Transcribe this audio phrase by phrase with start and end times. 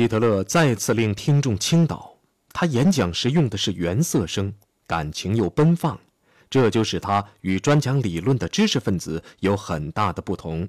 [0.00, 2.16] 希特勒再次令听众倾倒，
[2.54, 4.50] 他演讲时用的是原色声，
[4.86, 6.00] 感情又奔放，
[6.48, 10.66] 这就使他与专讲理论的知识分子有很大的不同。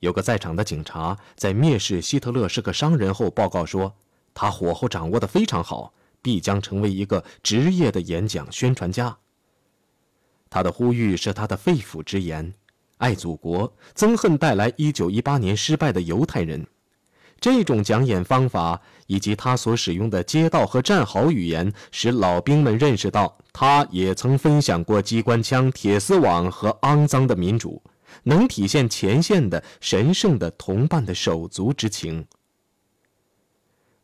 [0.00, 3.94] 有个在场的警察在蔑视希特勒是个商人后报告说，
[4.34, 9.16] 他火候掌握得非常好，必将成为一个职业的演讲宣传家。
[10.50, 12.52] 他的呼吁是他的肺腑之言，
[12.98, 16.66] 爱祖国，憎恨带来1918年失败的犹太人。
[17.44, 27.82] 这种讲演方法以及他所使用的街道和战壕语言，使老兵们认识到，他也曾分享过机关枪、铁丝网和肮脏的民主，
[28.22, 32.26] 能体现前线的神圣的同伴的手足之情。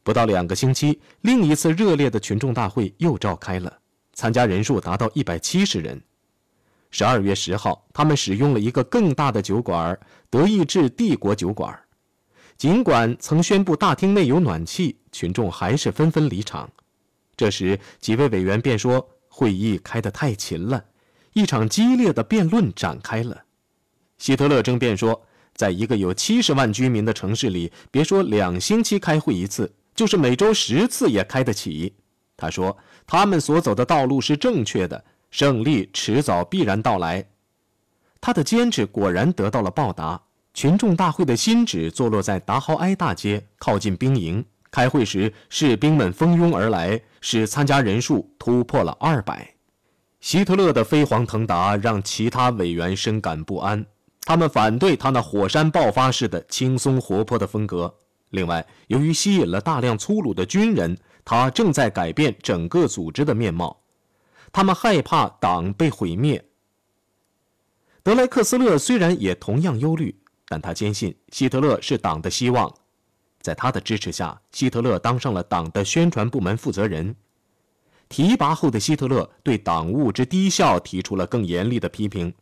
[0.03, 3.75] 不到两个星期，另一次热烈的群众大会又召开了，
[4.13, 5.99] 参加人数达到一百七十人。
[6.91, 9.99] 十二月十号，他们使用了一个更大的酒馆——
[10.29, 11.75] 德意志帝国酒馆。
[12.61, 16.71] 尽管曾宣布大厅内有暖气，群众还是纷纷离场。
[17.35, 20.85] 这时，几位委员便说：“会议开得太勤了。”
[21.33, 23.45] 一场激烈的辩论展开了。
[24.19, 25.23] 希特勒争辩说
[25.57, 31.95] ：“在一个有七十万居民的城市里，别说两星期开会一次，就是每周十次也开得起。”
[32.37, 32.77] 他说
[33.09, 37.27] ：“他们所走的道路是正确的，胜利迟早必然到来。”
[38.21, 40.25] 他的坚持果然得到了报答。
[40.53, 44.45] 群众大会的新址坐落在达豪埃大街，靠近兵营。
[44.71, 49.55] 开会时，士兵们蜂拥而来，使参加人数突破了二百。
[50.21, 53.85] 希特勒的飞黄腾达让其他委员深感不安，
[54.23, 57.93] 他们反对他那火山爆发式的轻松活泼的风格。
[58.31, 63.81] 另外，由于吸引了大量粗鲁的军人，他正在改变整个组织的面貌。
[64.53, 66.45] 他们害怕党被毁灭。
[68.03, 70.15] 德莱克斯勒虽然也同样忧虑。
[70.51, 72.75] 但他坚信希特勒是党的希望，
[73.41, 77.15] 在他的支持下，希特勒当上了党的宣传部门负责人。
[78.09, 82.35] 提拔后的希特勒对党务之低效提出了更严厉的批评：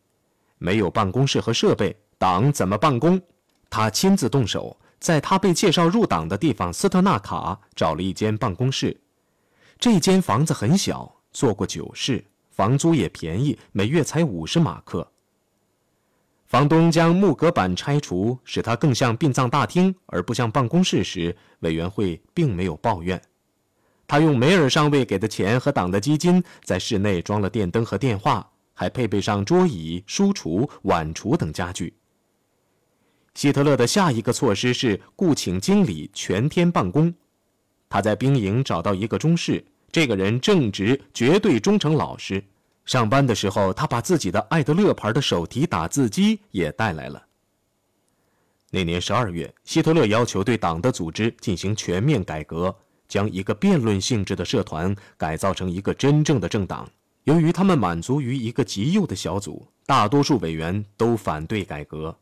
[0.57, 3.21] 没有办公室和设备，党怎么办公？
[3.69, 8.99] 他亲自动手，在他被介绍入党的地方斯特纳卡找了一间办公室。
[9.79, 15.07] 这间房子很小，做过酒室，房租也便宜，每月才五十马克。
[16.49, 23.21] 房东将木隔板拆除，使它更像殡葬大厅而不像办公室时，委员会并没有抱怨。
[24.07, 31.93] 他用梅尔上尉给的钱和党的基金，在室内装了电灯和电话，还配备上桌椅、书橱、碗橱等家具。
[33.35, 37.13] 希特勒的下一个措施是雇请经理全天办公。
[37.91, 42.43] 他在兵营找到一个中士，这个人正直、绝对忠诚、老实。
[42.89, 47.23] 上班的时候，他把自己的爱德勒牌的手提打字机也带来了。
[48.71, 52.75] 那年十二月，希特勒要求对党的组织进行全面改革，
[53.07, 56.89] 将一个辩论性质的社团改造成一个真正的政党。
[57.25, 62.17] 由于他们满足于一个极右的小组，大多数委员都反对改革。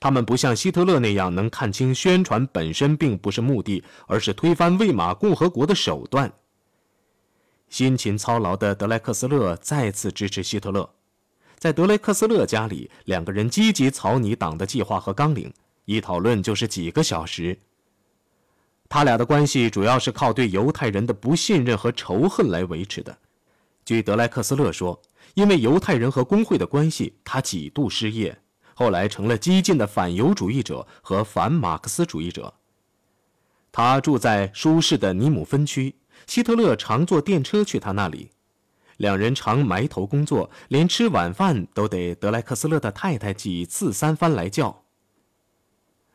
[0.00, 6.32] 他们不像希特勒那样能看清宣传本身并不是目的，而是推翻魏玛共和国的手段。
[7.70, 10.90] 辛勤操劳的德莱克斯勒再次支持希特勒，
[11.56, 15.52] 在德雷克斯勒家里，两个人积极草拟党的计划和纲领，
[15.84, 17.56] 一讨论就是几个小时。
[18.88, 23.16] 他俩的关系主要是靠对犹太人的不信任和仇恨来维持的。
[23.84, 25.00] 据德莱克斯勒说，
[25.34, 28.36] 因为犹太人和工会的关系，他几度失业，
[28.74, 32.52] 后来成了激进的反犹主义者和反马克思主义者。
[33.70, 35.94] 他住在舒适的尼姆分区。
[36.26, 38.30] 希特勒常坐电车去他那里，
[38.98, 44.82] 两人常埋头工作，连吃晚饭都得德莱克斯勒的太太几次三番来叫。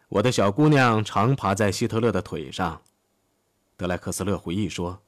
[0.07, 2.81] 我的小姑娘常爬在希特勒的腿上，
[3.75, 5.01] 德莱克斯勒回忆说：“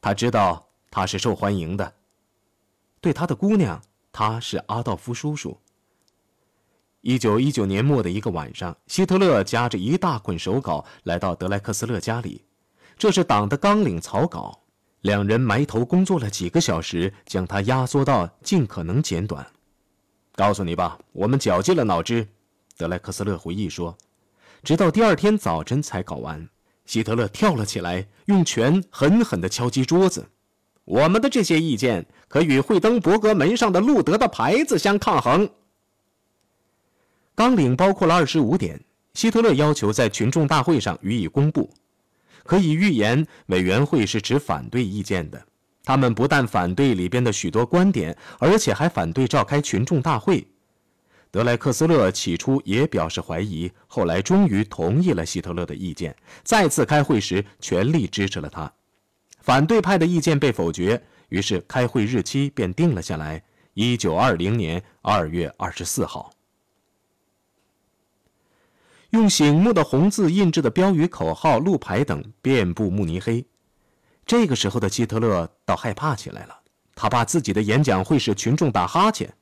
[0.00, 1.94] 他知道他是受欢迎的。
[3.00, 3.82] 对他的姑娘，
[4.12, 5.58] 他是阿道夫叔叔。”
[7.02, 12.44] 一九一九年末的一个晚上，希特勒夹着一大捆手稿来到德莱克斯勒家里。
[12.98, 14.60] 这是党的纲领草稿，
[15.02, 19.46] 两人埋头工作了几个小时，将它压缩到尽可能简短。
[20.34, 22.26] 告诉你吧，我们绞尽了脑汁。
[22.76, 23.96] 德莱克斯勒回忆说，
[24.64, 26.48] 直到第二天早晨才搞完。
[26.86, 30.28] 希特勒跳了起来，用拳狠狠地敲击桌子。
[30.84, 35.48] 我们的这些意见可与惠登伯格门上的路德的牌子相抗衡。
[37.34, 38.80] 纲领包括了二十五点，
[39.14, 41.70] 希特勒要求在群众大会上予以公布。
[42.48, 45.46] 可以预言，委员会是持反对意见的。
[45.84, 50.48] 他们不但反对里边的许多观点，而且还反对召开群众大会。
[51.30, 56.16] 德莱克斯勒起初也表示怀疑，后来终于同意了希特勒的意见。
[56.42, 58.72] 再次开会时，全力支持了他。
[59.42, 60.98] 反对派的意见被否决，
[61.28, 63.42] 于是开会日期便定了下来：
[63.74, 66.30] 一九二零年二月二十四号。
[69.10, 73.44] 用醒目的红字印制的标语、口号、路牌等遍布慕尼黑。
[74.26, 76.54] 这个时候的希特勒倒害怕起来了，
[76.94, 79.32] 他怕自己的演讲会使群众打哈欠。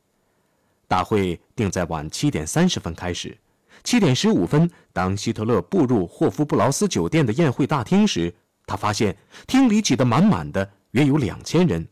[0.86, 3.36] 大会定在晚七点三十分开始。
[3.82, 8.32] 七点十五分，当希特勒步入霍夫布劳斯酒店的宴会大厅时，
[8.66, 9.16] 他发现
[9.48, 11.86] 厅里挤得满满的，约有两千人。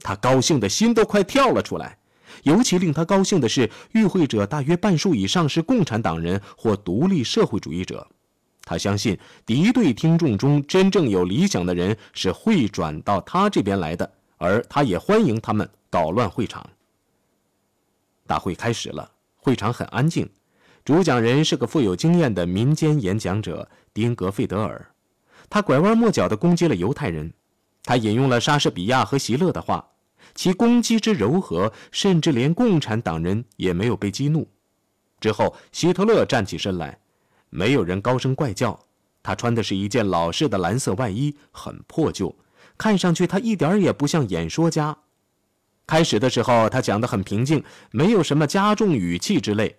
[0.00, 1.96] 他高兴的心都快跳了出来。
[2.42, 8.06] 尤其令他高兴的是，与会者大约半数以上是共产党人或独立社会主义者。
[8.64, 14.08] 他相信敌对听众中真正有理想的人是会转到他这边来的，
[14.38, 16.64] 而他也欢迎他们搞乱会场。
[18.26, 20.28] 大会开始了，会场很安静。
[20.84, 24.84] 主讲人是个富有经验的民间演讲者丁格费德尔，
[25.50, 27.32] 他拐弯抹角地攻击了犹太人，
[27.84, 29.91] 他引用了莎士比亚和席勒的话。
[30.34, 34.48] 其攻击之柔和，甚至连共产党人也没有被激怒。
[35.20, 36.98] 之后，希特勒站起身来，
[37.50, 38.78] 没有人高声怪叫。
[39.22, 42.34] 他穿的是一件老式的蓝色外衣，很破旧，
[42.76, 44.96] 看上去他一点也不像演说家。
[45.86, 47.62] 开始的时候，他讲得很平静，
[47.92, 49.76] 没有什么加重语气之类。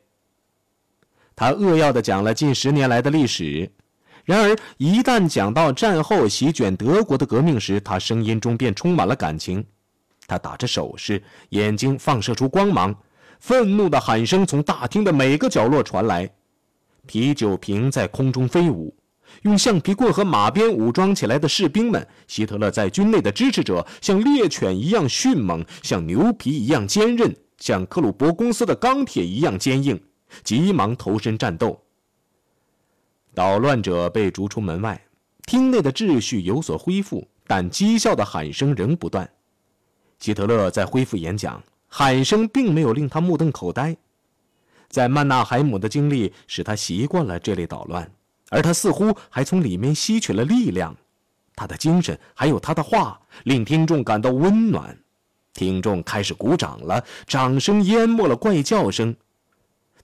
[1.35, 3.69] 他扼要地讲了近十年来的历史。
[4.23, 9.65] 然而，一旦讲到战后席卷德国的革命时，他声音中便充满了感情。
[10.27, 12.95] 他打着手势，眼睛放射出光芒，
[13.39, 16.29] 愤怒的喊声从大厅的每个角落传来，
[17.05, 18.95] 啤酒瓶在空中飞舞。
[19.41, 29.99] 用橡皮棍和马鞭武装起来的士兵们，希特勒在军内的支持者，像猎犬一样迅猛，像牛皮一样坚韧，像克鲁伯公司的钢铁一样坚硬，
[30.43, 31.81] 急忙投身战斗。
[33.33, 35.01] 捣乱者被逐出门外，
[35.47, 39.27] 厅内的秩序有所恢复，但讥笑的喊声仍不断。
[40.23, 43.93] 希特勒在恢复演讲，喊声并没有令他目瞪口呆。
[44.87, 48.09] 在曼纳海姆的经历使他习惯了这类捣乱，
[48.49, 50.95] 而他似乎还从里面吸取了力量。
[51.57, 54.97] 他的精神还有他的话，令听众感到温暖。
[55.53, 59.13] 听众开始鼓掌了，掌声淹没了怪叫声。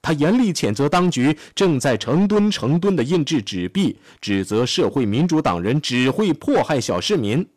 [0.01, 7.48] 他严厉谴责当局正在成吨成吨地印制纸币，指责社会民主党人只会迫害小市民。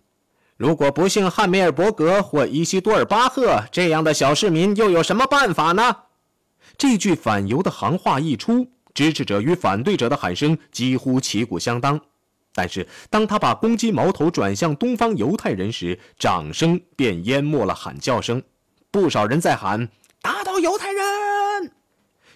[0.62, 5.96] 如果不幸汉梅尔伯格或伊西多尔巴赫这样的小市民，又有什么办法呢？
[6.78, 12.00] 这句反犹的行话一出，支持者与反对者的喊声几乎旗鼓相当。
[12.54, 18.40] 但是，当他把攻击矛头转向东方犹太人时，掌声便淹没了喊叫声。
[18.92, 19.88] 不少人在喊
[20.22, 21.72] “打倒犹太人”。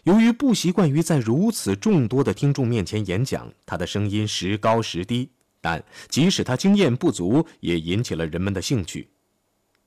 [0.03, 5.31] 由于不习惯于在如此众多的听众面前演讲，他的声音时高时低。
[5.67, 9.09] 但即使他经验不足，也引起了人们的兴趣。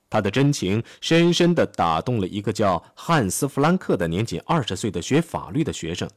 [0.09, 6.09] 他的真情深深地打动了一个叫汉斯·弗兰克的年仅二十岁的学法律的学生。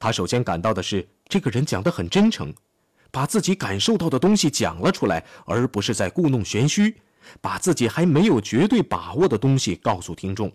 [0.00, 2.52] 他首先感到的是，这个人讲得很真诚，
[3.12, 6.96] 把自己感受到的东西讲了出来，而不是在故弄玄虚，
[7.40, 10.50] 把自己还没有绝对把握的东西告诉听众。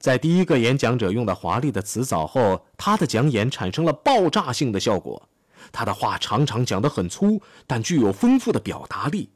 [0.00, 5.29] 在第一个演讲者用的华丽的辞藻后，他的讲演产生了爆炸性的效果。
[5.72, 9.30] 他的话常常讲得很粗，但具有丰富的表达力，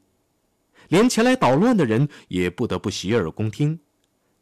[0.89, 3.79] 连前来捣乱的人也不得不洗耳恭听。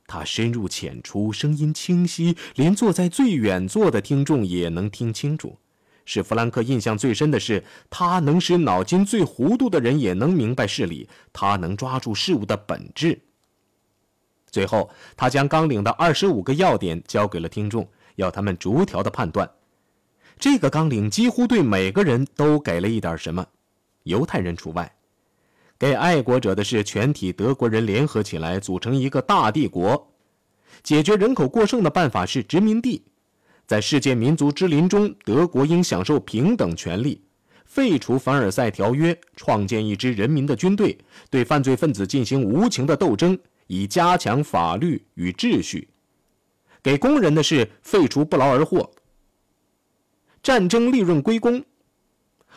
[0.06, 5.58] 他深入浅出，声音清晰，连坐在最远座的听众也能听清楚。
[6.06, 13.22] 使弗兰克印象最深的是，他能使脑筋最糊涂的人也能明白事理，他能抓住事物的本质。
[14.52, 19.50] 最后，他将纲领的二十五个要点交给了听众，要他们逐条的判断。
[20.40, 23.46] 这个纲领几乎对每个人都给了一点什么，
[24.04, 24.94] 犹太人除外。
[25.80, 30.12] 给爱国者的是全体德国人联合起来组成一个大帝国。
[30.82, 33.04] 解决人口过剩的办法是殖民地。
[33.66, 37.22] 在世界民族之林中，德国应享受平等权利。
[37.66, 40.98] 废除凡尔赛条约，创建一支人民的军队，
[41.30, 43.38] 对犯罪分子进行无情的斗争，
[43.68, 45.88] 以加强法律与秩序。
[46.84, 48.92] 给工人的是废除不劳而获。
[50.44, 51.64] 战争利润归公，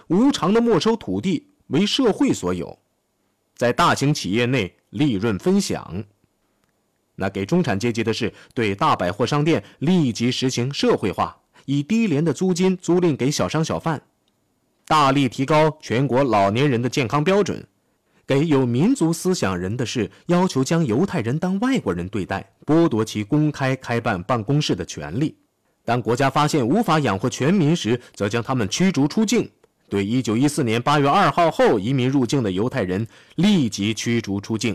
[0.09, 2.77] 无偿的没收土地为社会所有，
[3.55, 6.05] 在大型企业内利润分享。
[7.15, 14.03] 那给中产阶级的是对大百货商店立即实行社会化，以低廉的租金租赁给小商小贩，
[14.89, 17.65] 大力提高全国老年人的健康标准，
[18.27, 25.37] 给有民族思想人的是要求将犹太人当外国人对待，剥夺其公开开办办公室的权利。
[25.87, 29.49] 当国家发现无法养活全民时，则将他们驱逐出境。
[29.89, 34.75] 对1914年8月2号后移民入境的犹太人立即驱逐出境。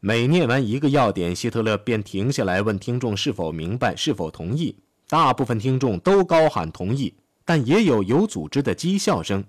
[0.00, 4.74] 每念完一个要点，希特勒便停下来问听众是否明白、是否同意。
[5.06, 7.12] 大部分听众都高喊同意，
[7.44, 9.44] 但也有有组织的讥笑声。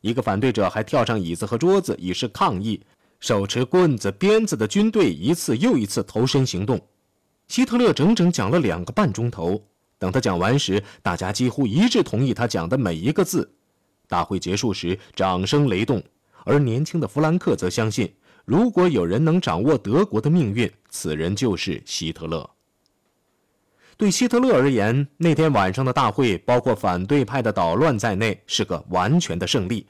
[0.00, 2.80] 一个反对者还跳上椅子和桌子以示抗议。
[3.20, 6.78] 手持棍子、鞭子的军队一次又一次投身行动。
[7.48, 9.62] 希特勒整整讲了两个半钟头。
[9.98, 13.54] 等他讲完时，大家几乎一致同意他讲的每一个字。
[14.08, 16.02] 大会结束时，掌声雷动。
[16.44, 18.12] 而年轻的弗兰克则相信，
[18.44, 22.50] 如果有人能掌握德国的命运，此人就是希特勒。
[23.96, 29.86] 对希特勒而言，那天晚上的大会，包括反对派的捣乱在内，是个完全的胜利。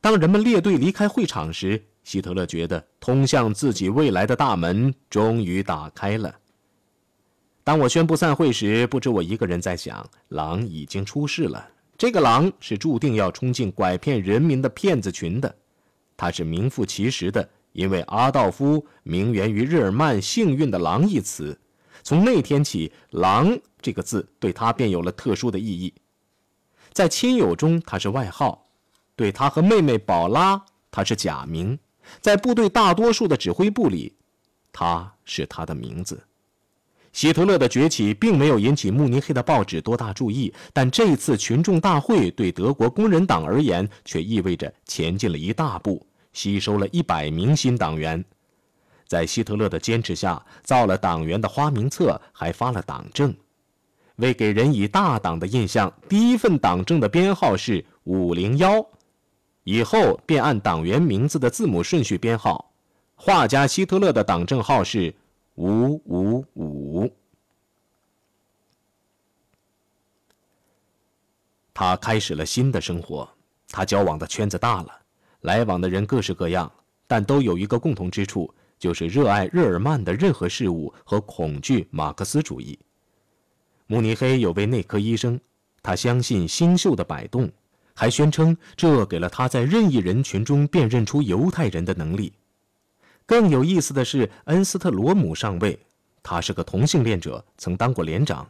[0.00, 6.34] 当人们列队离开会场时，希特勒觉得通向自己未来的大门终于打开了。
[7.64, 11.68] 当我宣布散会时，不止我一个人在想，狼已经出世了。
[11.96, 15.54] 这个狼是注定要冲进拐骗人民的骗子群的，
[16.16, 21.56] 他是名副其实的，因为阿道夫名源于日耳曼幸运的狼一词。
[22.02, 25.94] 从那天起，狼这个字对他便有了特殊的意义。
[26.92, 28.66] 在亲友中，他是外号；
[29.14, 31.78] 对他和妹妹宝拉，他是假名；
[32.20, 34.16] 在部队大多数的指挥部里，
[34.72, 36.20] 他是他的名字。
[37.12, 48.24] 希特勒的崛起并没有引起慕尼黑的报纸多大注意，但这次群众大会对德国工人党而言却意味着前进了一大步，吸收了一百名新党员。
[49.06, 53.34] 在希特勒的坚持下，造了党员的花名册，还发了党证。
[54.16, 58.82] 为给人以大党的印象，第一份党证的编号是五零幺，
[59.64, 62.72] 以后便按党员名字的字母顺序编号。
[63.14, 65.14] 画家希特勒的党证号是。
[65.54, 67.12] 五五五。
[71.74, 73.28] 他开始了新的生活。
[73.68, 74.92] 他交往的圈子大了，
[75.40, 76.70] 来往的人各式各样，
[77.06, 82.78] 但都有一个共同之处，就是热爱日耳曼的任何事物和恐惧马克思主义。
[83.86, 85.40] 慕尼黑有位内科医生，
[85.82, 87.50] 他相信星宿的摆动，
[87.94, 92.32] 还宣称这给了他在任意人群中辨认出犹太人的能力。
[93.32, 95.78] 更有意思的是，恩斯特罗姆上尉，
[96.22, 98.46] 他是个同性恋者，曾当过连长。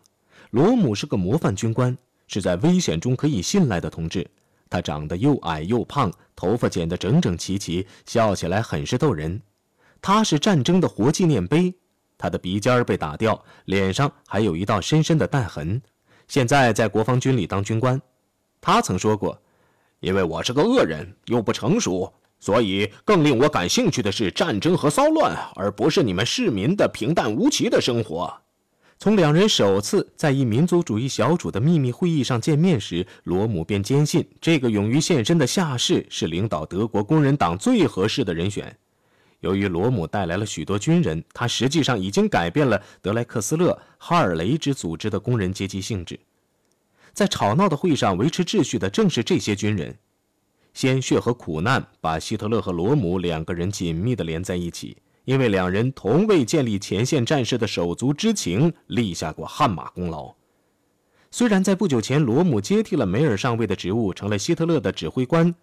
[0.51, 1.97] 罗姆是个模范军官，
[2.27, 4.29] 是在危险中可以信赖的同志。
[4.69, 9.41] 他长得又矮又胖，头发剪得整整齐齐，笑起来很是逗人。
[10.01, 11.73] 他是战争的活纪念碑，
[12.19, 15.81] 他的鼻尖被打掉，脸上还有一道深深的弹痕。
[16.27, 18.03] 现在在国防军里当军官。
[18.61, 19.41] 他曾说过
[20.03, 22.13] ：“因为我是个恶人，又不成熟。”
[22.43, 28.37] 所以，更令我感兴趣的是战争和骚乱，而不是你们市民的平淡无奇的生活。
[28.99, 38.77] 从两人首次在一民族主义小组的秘密会议上见面时，罗姆便坚信这个勇于献身的下士是领导德国工人党最合适的人选。
[39.39, 46.19] 由于罗姆带来了许多军人，他实际上已经改变了德莱克斯勒、哈尔雷之组织的工人阶级性质。
[47.13, 49.97] 在吵闹的会上维持秩序的正是这些军人。
[50.75, 60.35] 鲜血和苦难把希特勒和罗姆两个人紧密地连在一起，因为两人同为建立前线战士的手足之情立下过汗马功劳。
[61.31, 65.55] 虽然在不久前，罗姆接替了梅尔上尉的职务，成了希特勒的指挥官，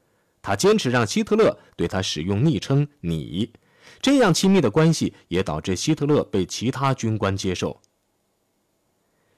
[0.42, 3.52] 他坚持让希特勒对他使用昵称“你”，
[4.02, 7.80] 这样亲密的关系也导致希特勒被其他军官接受。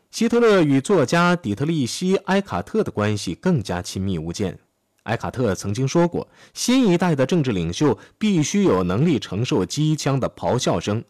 [0.10, 4.60] 希特勒与作家底特律希·埃卡特的关系更加亲密无间。
[5.04, 11.04] 埃卡特曾经说过：“新一代的政治领袖必须有能力承受机枪的咆哮声。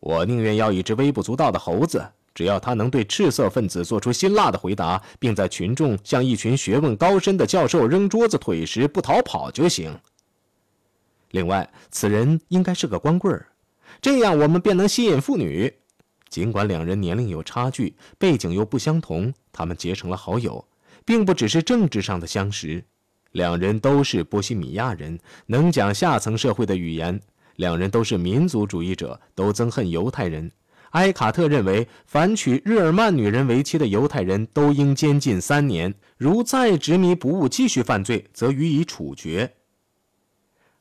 [0.00, 9.96] 我宁愿要一只微不足道的猴子，只要他能对赤色分子做出辛辣的回答，并在群众向一群学问高深的教授扔桌子腿时不逃跑就行。
[11.30, 13.46] 另外，此人应该是个光棍儿，
[14.00, 15.72] 这样我们便能吸引妇女。
[16.28, 20.66] 尽管两人年龄有差距，背景又不相同，他们结成了好友，
[21.04, 22.84] 并不只是政治上的相识。”
[23.36, 27.20] 两人都是波西米亚人，能讲下层社会的语言。
[27.56, 30.50] 两人都是民族主义者，都憎恨犹太人。
[30.92, 39.52] 埃卡特认为，凡娶日耳曼女人为妻的犹太人都应监禁三年，如再执迷不悟继续犯罪，则予以处决。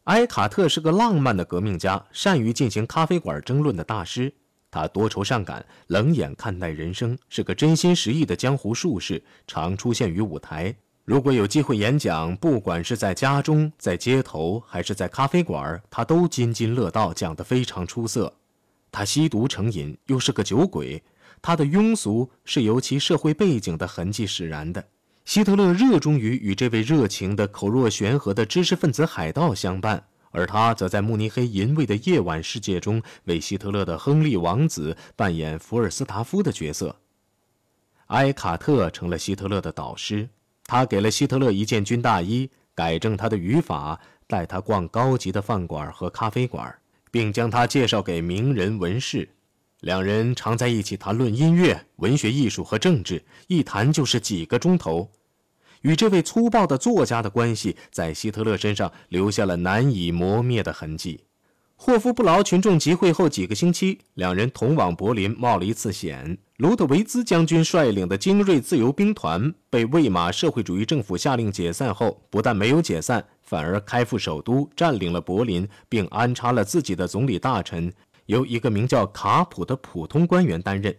[0.05, 4.33] 埃卡特是个浪漫的革命家，善于进行咖啡馆争论的大师。
[4.71, 10.74] 他多愁善感，冷眼看待人生，是个真心实意的江湖术士，常出现于舞台。
[11.05, 18.33] 如果有机会演讲，不管是在家中、在街头，还是在咖啡馆，他都津津乐道，讲得非常出色。
[18.91, 21.03] 他吸毒成瘾，又是个酒鬼，
[21.43, 24.83] 他的庸俗是由其社会背景的痕迹使然的。
[25.25, 36.95] 希特勒热衷于与这位热情的、口若悬河的知识分子海盗相伴，而他则在慕尼黑淫秽的夜晚世界中，为希特勒的亨利王子扮演福尔斯塔夫的角色。
[38.07, 40.27] 埃卡特成了希特勒的导师。
[40.65, 46.75] 他给了希特勒一件军大衣，改正他的语法，带他逛高级的饭馆和咖啡馆，
[47.12, 49.29] 并将他介绍给名人文士。
[49.81, 55.12] 两人常在一起谈论音乐、文学、艺术和政治，一谈就是几个钟头。
[55.81, 61.25] 与这位粗暴的作家的关系，在希特勒身上留下了难以磨灭的痕迹。
[61.75, 66.39] 霍夫布劳群众集会后几个星期，两人同往柏林冒了一次险。
[66.57, 77.91] 卢德维兹将军率领的精锐自由兵团被魏玛社会主义政府下令解散后，不但没有解散，反而开赴首都，占领了柏林，并安插了自己的总理大臣，
[78.27, 80.95] 由一个名叫卡普的普通官员担任。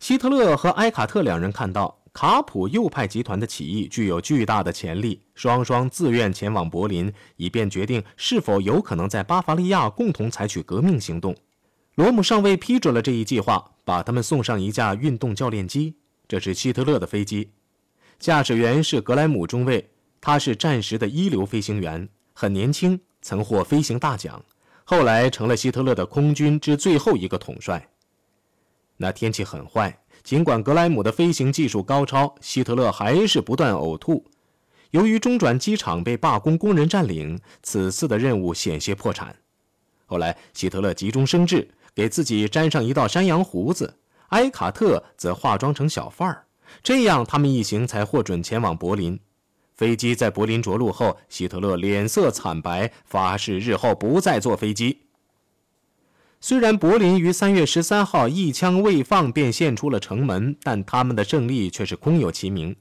[0.00, 1.96] 希特勒和埃卡特两人看到。
[2.10, 11.36] 卡普右派集团的起义具有巨大的潜力，双双自愿前往柏林，以便决定是否有可能在巴伐利亚共同采取革命行动。
[11.98, 15.96] 罗姆上尉批准了这一计划，把他们送上一架运动教练机，
[16.28, 17.50] 这是希特勒的飞机，
[18.20, 19.90] 驾驶员是格莱姆中尉，
[20.20, 24.40] 他是战时的一流飞行员，很年轻，曾获飞行大奖，
[24.84, 27.88] 后来成了希特勒的空军之最后一个统帅。
[28.98, 29.98] 那天气很坏。
[30.22, 34.24] 尽管格莱姆的飞行技术高超，希特勒还是不断呕吐。
[34.92, 39.34] 由于中转机场被罢工工人占领，此次的任务险些破产。
[40.06, 43.96] 后来，希特勒急中生智，给自己粘上一道山羊胡子，
[44.28, 46.44] 埃卡特则化妆成小贩儿，
[46.82, 49.18] 这样他们一行才获准前往柏林。
[49.74, 55.02] 飞机在柏林着陆后，希特勒脸色惨白，发誓日后不再坐飞机。
[56.40, 62.76] 虽然柏林于三月十三号一枪未放便献出了城门，但他们的胜利却是空有其名。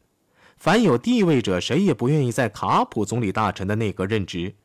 [0.57, 4.55] 凡有地位者，谁也不愿意在卡普总理大臣的内阁任职。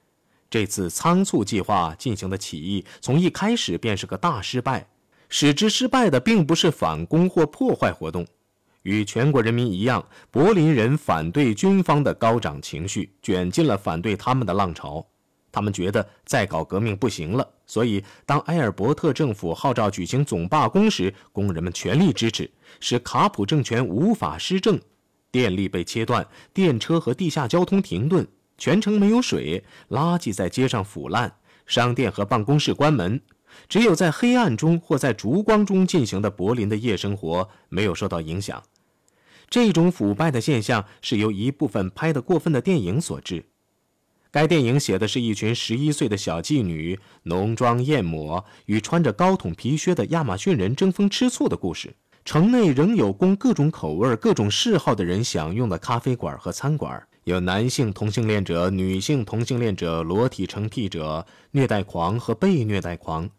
[0.52, 4.86] 这次仓促计划进行的起义，从一开始便是个大失败。
[5.30, 8.26] 使之失败的，并不是反攻或破坏活动，
[8.82, 15.02] 与全国人民一样，柏林人反对军方的高涨情绪卷进了反对他们的浪潮。
[15.50, 24.78] 他们觉得再搞革命不行了，所以当埃尔伯特政府号召举行总罢工时，工人们全力支持，使卡普政权无法施政。
[25.30, 28.28] 电力被切断，电车和地下交通停顿，
[28.63, 31.35] 全城没有水，垃圾在街上腐烂，
[31.67, 33.21] 商店和办公室关门。
[33.69, 38.63] 只有在黑暗中或在烛光中进行的柏林的夜生活没有受到影响。
[39.51, 43.47] 这种腐败的现象是由一部分拍得过分的电影所致。
[44.31, 51.97] 该电影写的是一群十一岁的小妓女浓妆艳抹，与穿着高筒皮靴的亚马逊人争风吃醋的故事。
[52.25, 63.30] 城内仍有供各种口味、各种嗜好的人享用的咖啡馆和餐馆，有男性同性恋者、女性同性恋者、裸体成癖者、虐待狂和被虐待狂。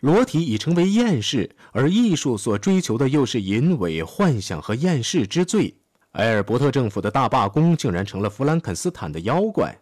[0.00, 5.74] 裸体已成为厌世，而艺术所追求的又是淫猥、幻想和厌世之最。
[6.12, 9.76] 埃尔伯特政府的大罢工竟然成了弗兰肯斯坦的妖怪。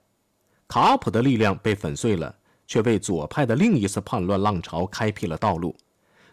[0.66, 2.34] 卡普的力量被粉碎了，
[2.66, 5.76] 却为左派的另一次叛乱浪潮开辟了道路。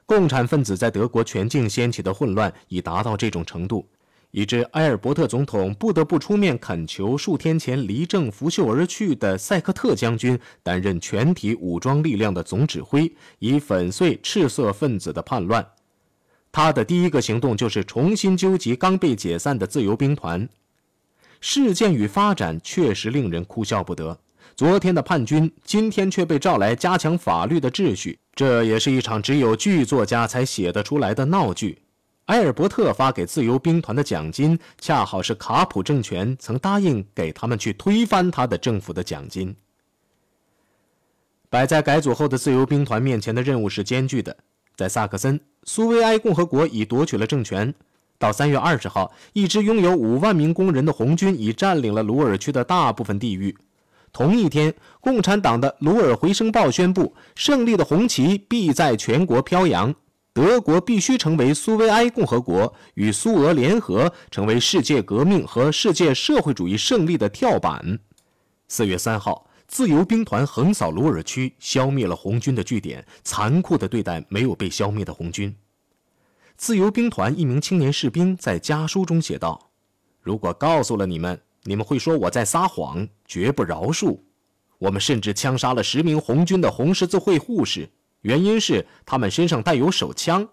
[0.06, 3.86] 共产分子在德国全境掀起的混乱已达到这种程度，
[4.32, 15.66] 以致埃尔伯特总统不得不出面恳求数天前离政拂袖而去的塞克特将军担任全体武装力量的总指挥，以粉碎赤色分子的叛乱。
[16.52, 20.48] 他的第一个行动就是重新纠集刚被解散的自由兵团。
[21.40, 24.20] 事件与发展确实令人哭笑不得。
[24.56, 31.78] 昨天的叛军，今天却被召来加强法律的秩序，这也是一场只有剧作家才写得出来的闹剧。
[32.28, 39.56] 埃尔伯特发给自由兵团的奖金，恰好是卡普政权曾答应给他们去推翻他的政府的奖金。
[41.50, 44.36] 摆在改组后的自由兵团面前的任务是艰巨的。
[44.76, 47.74] 在萨克森，苏维埃共和国已夺取了政权。
[48.20, 53.56] 到三月二十号，一支拥有五万名工人的红军已占领了鲁尔区的大部分地域。
[54.12, 59.96] 同一天，共产党的《鲁尔回声报》宣布，胜利的红旗必在全国飘扬。
[60.38, 67.97] 德国必须成为苏维埃共和国与苏俄联合，成为世界革命和世界社会主义胜利的跳板。
[68.67, 75.56] 四月三号，自由兵团横扫鲁尔区，消灭了红军的据点，残酷地对待没有被消灭的红军。
[76.56, 79.71] 自由兵团一名青年士兵在家书中写道
[80.21, 84.19] ：“如果告诉了你们。”你们会说我在撒谎，绝不饶恕。
[84.78, 87.89] 我们甚至枪杀了十名红军的红十字会护士，
[88.22, 90.48] 原因是他们身上带有手枪。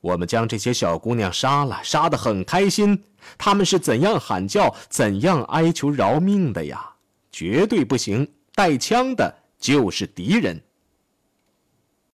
[0.00, 3.02] 我们将这些小姑娘杀了，杀得很开心。
[3.36, 6.94] 他们是怎样喊叫、怎样哀求饶命的呀？
[7.32, 8.26] 绝对不行！
[8.54, 10.60] 带枪的就是敌人。